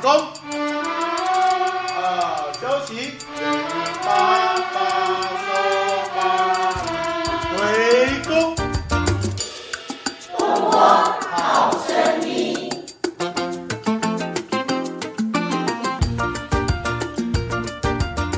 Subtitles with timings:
[0.00, 0.10] 场中，
[2.00, 3.12] 啊，休息，
[4.02, 4.78] 八八
[5.36, 5.48] 收
[6.16, 6.18] 八，
[7.52, 7.58] 回
[8.26, 8.56] 宫。
[10.38, 10.40] 东
[10.70, 10.72] 光
[11.20, 11.92] 好声
[12.26, 12.70] 音。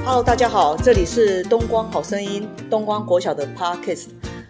[0.05, 4.09] Hello，大家好，这里是东光好声音，东光国小的 Podcast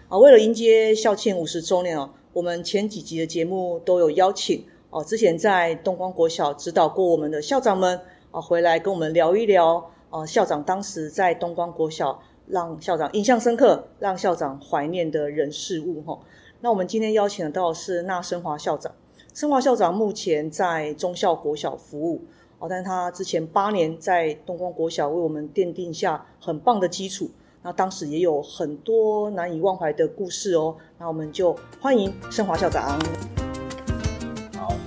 [0.09, 0.17] 啊。
[0.17, 16.19] 为了迎接校庆五十周年哦，我们前几集的节目都有邀请哦，之前在东光国小指导过我们的校长们啊，回来跟我们聊一聊啊，校长当时在东光国小让校长印象深刻，让校长怀念的人事物哈。
[16.61, 18.93] 那我们今天邀请到的是那升华校长，
[19.33, 22.21] 升华校长目前在中校国小服务。
[22.59, 27.31] 哦，但是他之前八年在东光国小为我们奠定下很棒的基础，
[27.63, 30.75] 那当时也有很多难以忘怀的故事哦。
[30.99, 32.99] 那我们就欢迎升华校长。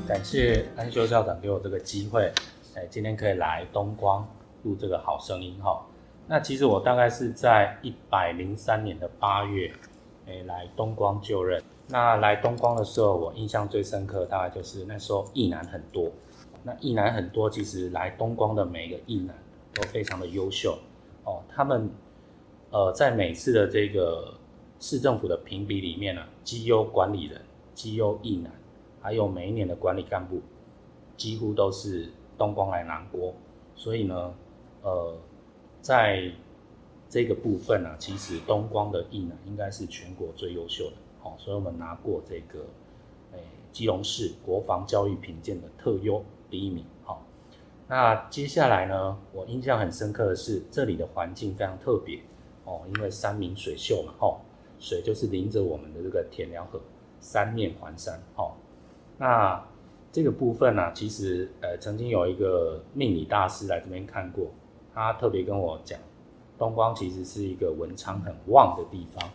[0.06, 2.33] 感谢安修校长给我这个机会，
[2.77, 4.25] 哎，今天可以来东光
[4.62, 5.84] 录这个好声音哈。
[6.28, 9.72] 那其实我大概是在一百零三年的八月，
[10.28, 11.61] 哎，来东光就任。
[11.89, 16.09] 那来东光的时候，我印象最深刻大概就是那时候艺男很多。
[16.62, 19.36] 那艺男很多，其实来东光的每一个艺男
[19.75, 20.78] 都非常的优秀
[21.25, 21.42] 哦。
[21.48, 21.91] 他们
[22.70, 24.34] 呃在每次的这个
[24.78, 27.41] 市政府的评比里面呢，绩优管理人、
[27.75, 28.53] 绩优艺男，
[29.07, 30.41] 还有每一年的管理干部，
[31.17, 33.33] 几乎都是东光来拿锅。
[33.77, 34.35] 所以呢，
[34.83, 35.17] 呃，
[35.81, 36.29] 在
[37.09, 41.34] 这个部分呢，其实东光的艺呢应该是全国最优秀的哦。
[41.39, 42.65] 所以我们拿过这个
[43.33, 43.39] 诶
[43.71, 46.25] 基隆市国防教育评鉴的特优。
[46.51, 47.25] 第一名，好。
[47.87, 49.17] 那接下来呢？
[49.33, 52.19] 我印象很深刻的是，这里的环境非常特别
[52.65, 54.41] 哦，因为山明水秀嘛，哦，
[54.81, 56.81] 水就是临着我们的这个田寮河，
[57.21, 58.51] 三面环山，哦。
[59.19, 59.64] 那
[60.12, 64.47] 这个部分呢，其实呃，曾经有一个命理大师来这边看过，
[64.95, 65.98] 他特别跟我讲，
[66.59, 69.31] 东光其实是一个文昌很旺的地方，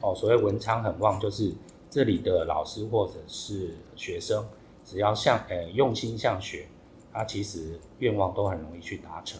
[0.00, 1.52] 哦，所谓文昌很旺，就是
[1.88, 4.44] 这里的老师或者是学生。
[4.84, 6.66] 只要向呃用心向学，
[7.12, 9.38] 他其实愿望都很容易去达成。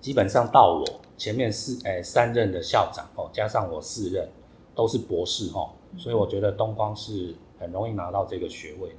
[0.00, 4.26] 基本上到我前面四诶三任的校长哦，加上我四任
[4.74, 8.96] 都是博士哦，所以我觉得东光是很容易拿到这个学位的。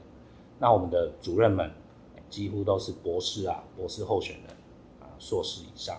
[0.60, 1.72] 那我们的主任们
[2.30, 4.46] 几乎都是博士啊，博士候选人
[5.02, 5.98] 啊，硕士以上。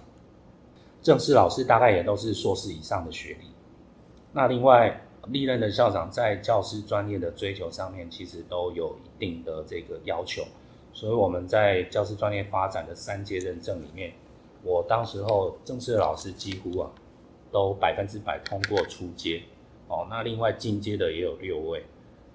[1.03, 3.47] 正式老师大概也都是硕士以上的学历。
[4.33, 5.03] 那另外。
[5.31, 10.43] 历任的校长在教师专业的追求上面，其实都有一定的这个要求，
[10.95, 14.15] 所以我们在教师专业发展的三阶认证里面，
[14.63, 16.91] 我当时候正式的老师几乎啊
[17.53, 19.43] 都百分之百通过初阶
[19.89, 20.07] 哦。
[20.09, 21.85] 那另外进阶的也有六位，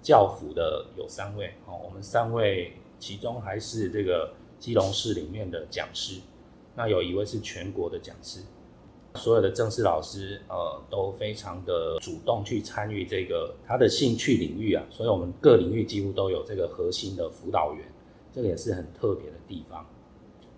[0.04, 1.80] 教辅的有三位哦。
[1.82, 6.20] 我们三位其中还是这个基隆市里面的讲师，
[6.76, 8.40] 那有一位是全国的讲师。
[9.16, 17.86] 所有的正式老师，呃，都非常的主动去参与这个他的兴趣领域啊，所以我们各领域几乎都有这个核心的辅导员，
[18.32, 19.86] 这个也是很特别的地方。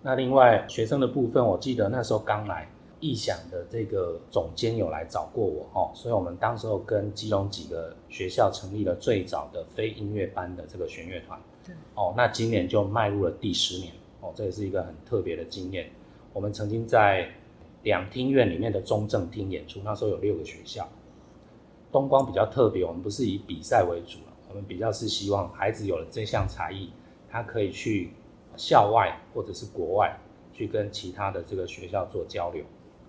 [0.01, 2.67] 那另外学生的部分，我记得那时候刚来，
[2.99, 15.89] 艺想的这个总监有来找过我哦，所以我们当时候跟基隆几个学校成立了最早的非音乐班的这个弦乐团，对，哦，那今年就迈入了第十年，哦，这也是一个很特别的经验。
[16.33, 17.29] 我们曾经在
[17.83, 20.87] 两厅院里面的中正厅演出，那时候有六个学校。
[21.91, 26.91] 东光比较特别，我们不是以比赛为主了，我们比较是希望孩子有了这项才艺，
[27.29, 28.11] 他可以去
[28.55, 30.19] 校外或者是国外
[30.53, 32.63] 去跟其他的这个学校做交流。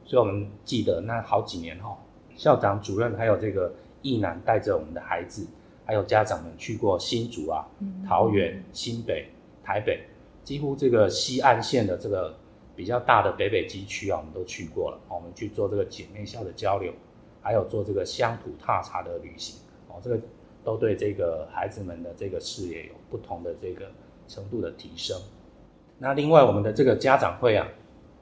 [0.08, 1.96] 所以我们记得那好几年哈，
[2.34, 5.46] 校长、主任还有这个义男带着我们的孩子，
[5.84, 7.64] 还有家长们去过新竹啊、
[8.08, 9.28] 桃园、新北、
[9.62, 10.00] 台北，
[10.42, 12.34] 几乎这个西岸线的这个。
[12.78, 15.00] 比较大的北北基区啊，我们都去过了。
[15.08, 16.92] 我们去做这个姐妹校的交流，
[17.42, 19.56] 还有做这个乡土踏查的旅行。
[19.88, 20.20] 哦，这个
[20.62, 23.90] 都对这个孩子们的这个视野有不同的这个
[24.28, 25.20] 程度的提升。
[25.98, 27.66] 那另外，我们的这个家长会啊，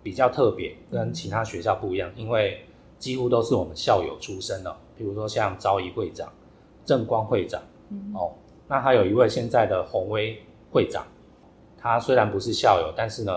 [0.06, 2.64] 比较特别，跟其他学校不一样，因为
[2.96, 4.72] 几乎都是我们校友出身的。
[4.96, 6.32] 比如说像昭仪会长、
[6.84, 7.60] 正光会长，
[8.14, 8.30] 哦，
[8.68, 11.04] 那还有一位现在的宏威会长，
[11.76, 13.32] 他虽然不是校友，但是呢。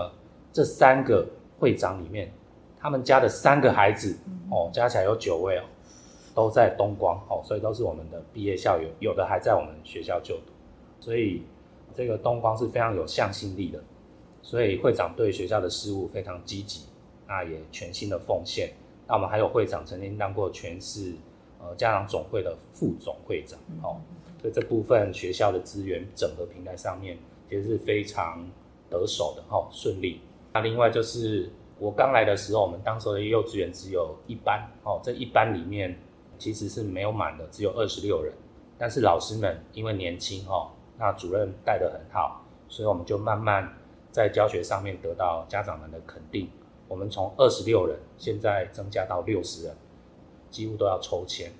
[0.52, 1.24] 这三个
[1.60, 2.28] 会长里面，
[2.76, 4.18] 他们家的三个孩子
[4.50, 5.62] 哦，加起来有九位哦，
[6.34, 10.50] 都在东光哦，所以都是我们的毕业校友，有的还在我们学校就读，
[10.98, 11.44] 所以
[11.94, 13.80] 这个东光是非常有向心力的，
[14.42, 16.86] 所以会长对学校的事务非常积极，
[17.26, 18.72] 那也全心的奉献。
[19.06, 21.14] 那我们还有会长曾经当过全市
[21.58, 24.00] 呃家长总会的副总会长哦，
[24.40, 28.48] 所以这部分学校的资源整合平台上面，其实是非常。
[28.90, 30.20] 得手的哈，顺利。
[30.52, 31.48] 那另外就是
[31.78, 35.96] 我刚来的时候，我们当时的幼稚园只有一班哦，这一班里面
[36.40, 38.34] 其实是没有满的，只有二十六人。
[38.76, 43.72] 但是老师们因为年轻哦，那主任带得很好，所以我们就慢慢
[44.10, 46.48] 在教学上面得到家长们的肯定。
[46.88, 49.76] 我们从二十六人现在增加到六十人，
[50.50, 51.50] 几乎都要抽签。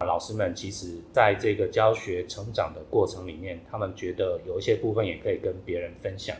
[0.00, 6.34] 老师们其实在这个教学成长的过程里面，他们觉得有一些部分也可以跟别人分享，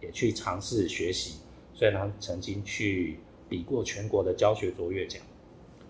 [0.00, 1.40] 也去尝试学习。
[1.74, 3.18] 所以呢，曾经去
[3.48, 5.20] 比过全国的教学卓越奖。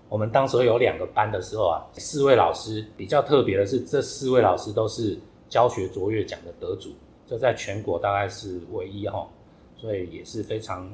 [0.08, 5.18] 我们当时有两个班的时候啊，四位老师比较特别的是，这四位老师都是
[5.48, 6.90] 教学卓越奖的得主，
[7.26, 9.28] 这在全国大概是唯一哈，
[9.76, 10.90] 所以也是非常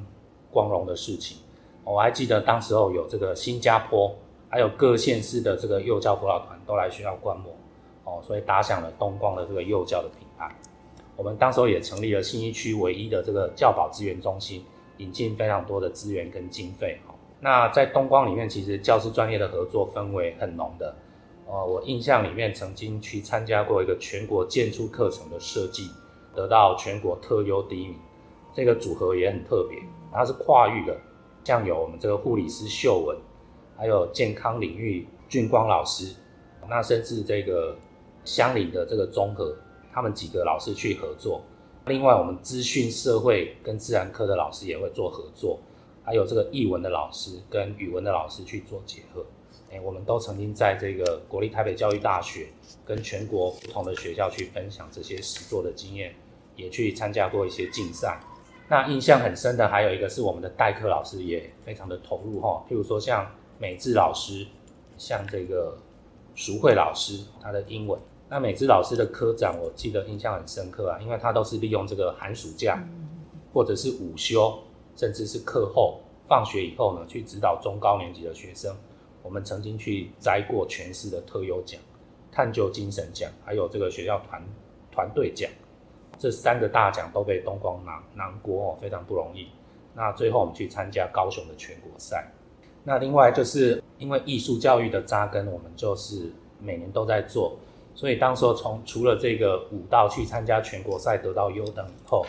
[0.51, 1.37] 光荣的事情。
[1.83, 4.13] 我还记得当时候有这个新加坡。
[4.49, 7.51] 还有各县市的这个幼教辅导团都来学校观摩，
[8.03, 10.55] 哦，所以打响了东光的这个幼教的品牌。
[11.15, 14.63] 我们当时候也成立了新一区唯一的这个教保资源中心，
[14.97, 16.99] 引进非常多的资源跟经费。
[17.39, 20.95] 那在东光里面，其实教师专业的合作氛围很浓的。
[21.47, 25.89] 呃，我印象里面曾经去参加过一个全国建筑课程的设计，
[26.35, 27.95] 得到全国特优第一名。
[28.53, 29.79] 这个组合也很特别，
[30.11, 30.95] 它是跨域的，
[31.43, 33.17] 像有我们这个护理师秀文。
[33.75, 36.15] 还有健康领域俊光老师，
[36.69, 37.75] 那甚至这个
[38.23, 39.57] 乡邻的这个综合，
[39.91, 41.41] 他们几个老师去合作。
[41.87, 45.59] 另外，我们资讯社会跟自然科的老师也会做合作，
[46.03, 49.25] 还有这个译文的老师跟语文的老师去做结合。
[49.71, 52.47] 哎，我们都曾经在这个国立台北教育大学
[52.85, 56.13] 跟全国不同的学校去分享这些实作的经验，
[56.55, 58.19] 也去参加过一些竞赛。
[58.69, 63.29] 那印象很深的还有一个是我们的代课老师也非常的投入哈，譬如说像。
[63.59, 64.45] 美智老师，
[64.97, 65.77] 像这个
[66.35, 67.97] 淑慧老师，他的英文。
[68.27, 72.83] 那美智老师的科长，我记得印象很深刻啊，因为他都是利用这个寒暑假，
[73.53, 74.59] 或者是午休，
[74.97, 78.75] 甚至是课后、放学以后呢，去指导中高年级的学生。
[79.21, 81.79] 我们曾经去摘过全市的特优奖、
[82.31, 84.43] 探究精神奖，还有这个学校团
[84.91, 85.49] 团队奖，
[86.23, 89.49] 这三个大奖都被东光拿拿过哦，非常不容易。
[89.93, 92.31] 那最后我们去参加高雄的全国赛。
[92.85, 96.31] 那另外就是因为艺术教育的扎根，我们就是
[96.61, 97.57] 每年都在做，
[97.93, 102.25] 所以当时候从除了这个舞蹈去参加全国赛得到优等以后，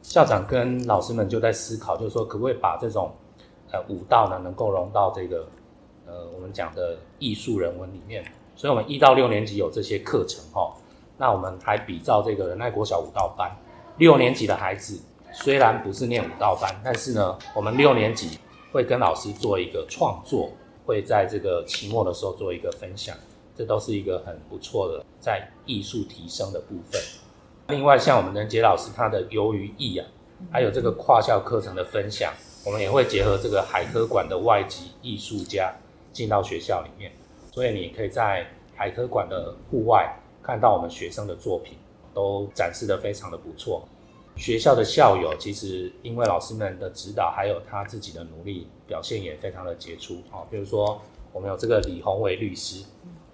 [0.00, 3.10] 校长跟老师们就在思考，就是说可不可以把这种
[3.72, 5.44] 呃舞蹈呢能够融到这个
[6.06, 8.24] 呃我们讲的艺术人文里面，
[8.54, 10.72] 所以我们一到六年级有这些课程哈，
[11.18, 13.50] 那我们还比照这个仁爱国小舞蹈班，
[13.98, 15.00] 六年级的孩子
[15.32, 18.38] 虽然不是念舞蹈班，但是呢我们六年级。
[18.72, 20.50] 会跟老师做一个创作，
[20.84, 23.16] 会在这个期末的时候做一个分享，
[23.56, 27.00] 这都是一个很不错的在艺术提升的部分。
[27.68, 30.06] 另外，像我们任杰老师他的游于艺啊，
[30.50, 32.34] 还有这个跨校课程的分享，
[32.66, 35.72] 我们也会结合这个海科馆的外籍艺术家
[36.12, 37.12] 进到学校里面，
[37.52, 40.14] 所以你可以在海科馆的户外
[40.46, 41.76] 看到我们学生的作品，
[42.14, 43.82] 都展示的非常的不错。
[44.36, 50.46] 学校的校友其实因为老师们的指导，还有他自己的努力，表现也非常的杰出啊。
[50.48, 51.02] 比如说，
[51.32, 52.84] 我们有这个李宏伟律师，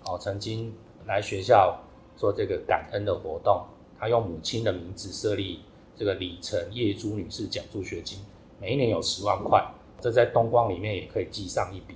[0.06, 0.73] 哦，曾经
[1.05, 1.79] 来学校
[2.17, 3.62] 做这个感恩的活动，
[3.99, 5.61] 他用母亲的名字设立
[5.94, 8.20] 这个李晨叶珠女士奖助学金，
[8.58, 9.63] 每一年有十万块，
[10.01, 11.94] 这在东光里面也可以记上一笔。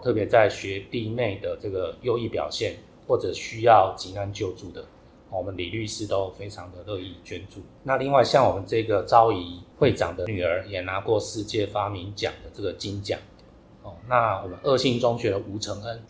[0.00, 4.84] 特别在学弟妹的这个优异表现，或者需要急难救助的。
[5.28, 7.60] 我们李律师都非常的乐意捐助。
[7.82, 13.18] 那另外像我们这个招仪会长的女儿也拿过世界发明奖的这个金奖。
[13.82, 16.02] 哦，那我们二信中学的吴承恩，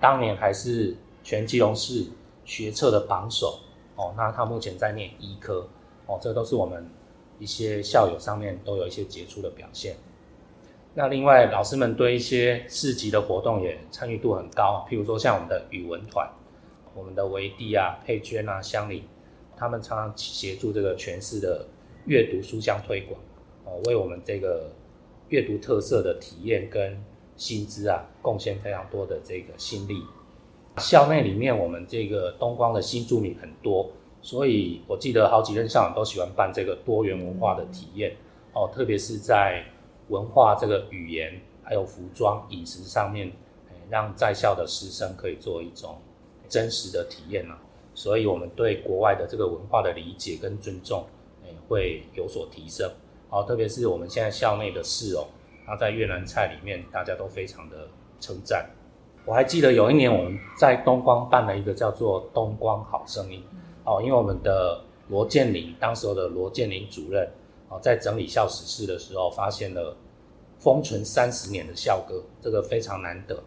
[0.00, 2.04] 当年还是全基隆市
[2.44, 3.60] 学测的榜首。
[3.94, 5.66] 哦，那他目前在念医科。
[6.06, 6.90] 哦，这都是我们
[7.38, 9.96] 一些校友上面都有一些杰出的表现。
[10.98, 16.28] 那另外老师们对一些市级的活动也参与度很高，譬如说像我们的语文团。
[16.92, 19.04] 我们的维弟啊、佩娟啊、乡里，
[19.56, 21.64] 他们常常协助这个全市的
[22.06, 23.20] 阅读书香推广，
[23.64, 24.72] 哦，为我们这个
[25.28, 27.00] 阅读特色的体验跟
[27.36, 30.02] 薪资啊，贡献非常多的这个心力。
[30.78, 33.88] 校内里面，我们这个东光的新住民很多，
[34.20, 38.16] 所以我记得好几任校长都喜欢办这个多元文化的体验，
[38.52, 39.64] 哦，特别是在
[40.08, 43.32] 文化这个语言、还有服装、饮食上面，
[43.88, 45.98] 让在校的师生可以做一种。
[46.50, 47.58] 真实的体验啊，
[47.94, 51.04] 所以我们对国外的这个文化的理解跟尊重，
[51.44, 52.90] 诶，会有所提升。
[53.28, 55.26] 好，特别是我们现在校内的室友，
[55.66, 57.86] 他在越南菜里面，大家都非常的
[58.18, 58.70] 称赞。
[59.26, 63.44] 我还记得有一年我们在东光办了一个叫做“东光好声音”，
[63.84, 67.30] 哦，因为我们的罗建林当时候的罗建林主任
[67.68, 69.96] 哦，在整理校史室的时候，发现了
[70.58, 73.38] 封存三十年的校歌，这个非常难得。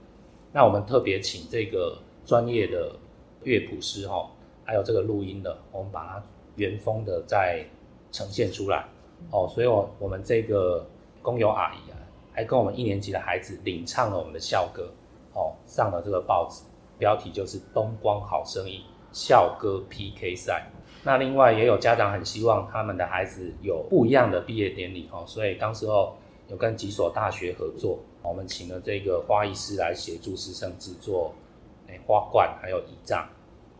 [0.53, 2.95] 那我们特别请这个专业的
[3.43, 4.29] 乐谱师哈，
[4.63, 6.23] 还有这个录音的，我们把它
[6.55, 7.65] 原封的再
[8.11, 8.85] 呈现出来
[9.31, 9.47] 哦。
[9.47, 10.85] 所以，我我们这个
[11.21, 11.97] 工友阿姨啊，
[12.33, 14.91] 还跟我们一年级的孩子领唱了我们的校歌
[15.33, 16.61] 哦，上了这个报纸，
[16.99, 20.67] 标题就是《东光好声音校歌 PK 赛》。
[21.03, 26.15] 那另外也有家长很希望他们的孩子有不一样的毕业典礼哦，所以当时候
[26.47, 31.33] 有跟几所大学合作，我们请了这个花艺师来协助师生制作，
[31.87, 33.27] 诶花冠还有仪仗。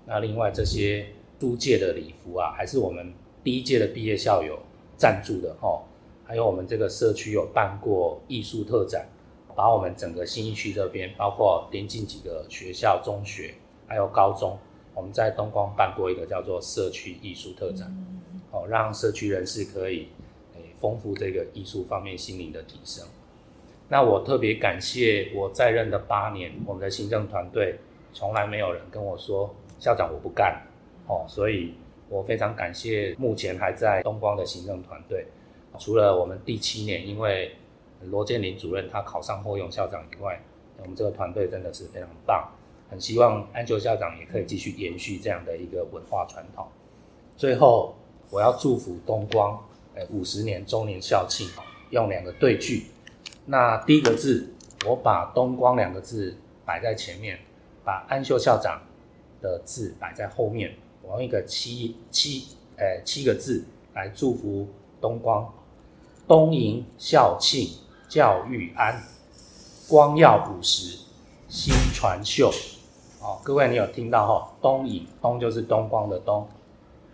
[0.06, 1.06] 那另外这些
[1.40, 3.14] 租借的礼服啊，还是我们
[3.44, 4.58] 第一届的毕业校友
[4.98, 5.84] 赞助的哦。
[6.26, 9.08] 还有我们这个社区有办过艺术特展，
[9.56, 13.54] 把我们整个新一区这边，包括临近几个学校、中学
[13.86, 14.58] 还有高中。
[14.94, 17.90] 我们在东光办过一个叫做社区艺术特展，
[18.52, 20.10] 哦，让社区人士可以
[20.56, 23.06] 诶丰富这个艺术方面心灵的提升。
[23.88, 27.80] 那我特别感谢我在任的八年，我们的行政团队
[28.14, 30.62] 从来没有人跟我说校长我不干，
[31.08, 31.74] 哦，所以
[32.10, 35.26] 我非常感谢目前还在东光的行政团队。
[35.80, 37.56] 除了我们第七年因为
[38.04, 40.42] 罗建林主任他考上后用校长以外，
[40.82, 42.50] 我们这个团队真的是非常棒。
[42.92, 46.68] 很希望安球校长也可以继续延续这样的一个文化传统。
[47.38, 47.96] 最后，
[48.30, 49.58] 我要祝福东光，
[49.96, 51.48] 呃，五十年周年校庆，
[51.92, 52.88] 用两个对句。
[53.46, 54.54] 那第一个字，
[54.86, 57.40] 我把东光两个字摆在前面，
[57.86, 58.82] 把安秀校长
[59.42, 60.76] 的字摆在后面。
[61.02, 64.68] 我用一个七七，呃，七个字来祝福
[65.00, 65.50] 东光。
[66.28, 67.70] 东营校庆，
[68.10, 69.02] 教育安，
[69.88, 71.00] 光耀五十，
[71.48, 72.52] 新传秀。
[73.22, 74.52] 哦，各位，你有听到哈？
[74.60, 76.48] 东影东就是东光的东，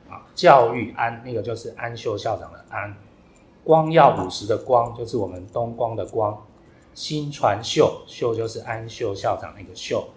[0.10, 2.96] 啊，教育安那个就是安秀校长的安，
[3.62, 6.42] 光耀五十的光就是我们东光的光，
[6.94, 10.08] 新传秀秀就是安秀校长那个秀，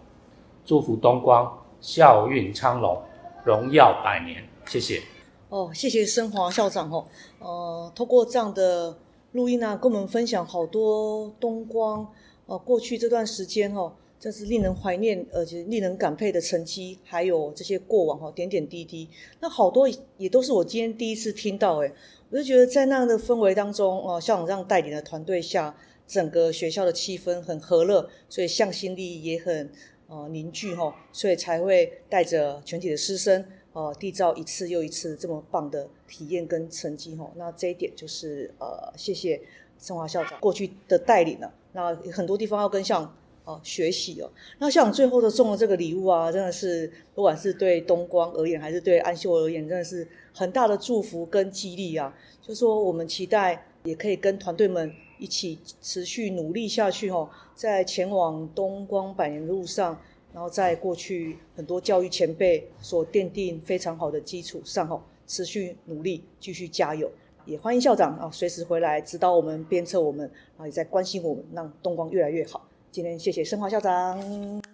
[0.65, 3.03] 祝福东光校运昌隆，
[3.45, 5.03] 荣耀百年，谢谢。
[5.49, 7.05] 哦，谢谢升华校长哦，
[7.41, 8.97] 呃，通过这样的
[9.33, 12.07] 录音呢，跟我们分享好多东光
[12.47, 13.93] 呃过去这段时间哦。
[14.21, 19.09] 真是令人怀念，而且令人感佩的成绩，还有这些过往哈点点滴滴，
[19.41, 21.91] 那好多也都是我今天第一次听到诶
[22.29, 25.75] 我就觉得在那样的氛围当中哦，校长这样带领的团队下，
[26.07, 29.73] 整个学校的气氛很和乐，所以向心力也很
[30.09, 37.33] 呃凝聚哈，所以才会带着全体的师生呃缔造一次又一次这么棒的体验跟成绩哈。
[37.37, 39.41] 那这一点就是呃谢谢
[39.79, 43.17] 生华校长过去的带领了，那很多地方要跟像。
[43.45, 52.15] 哦，学习哦，那像最后的送的这个礼物啊，真的是不管是对东光而言，还是对安秀而言，真的是很大的祝福跟激励啊。
[52.41, 60.01] 就说我们期待也可以跟团队们一起持续努力下去哦，在前往东光百年路上，
[60.33, 67.11] 然后在过去很多教育前辈所奠定非常好的基础上哦，持续努力，继续加油。
[67.47, 72.67] 也欢迎校长啊，随时回来指导我们、鞭策我们，然后也在关心我们，让东光越来越好。
[72.91, 74.70] 今天谢谢生华校长。